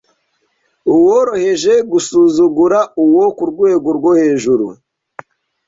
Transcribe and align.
uworoheje 0.95 1.73
gusuzugura 1.91 2.79
uwo 3.03 3.25
ku 3.37 3.43
rwego 3.51 3.87
rwo 3.97 4.11
hejuru 4.19 4.65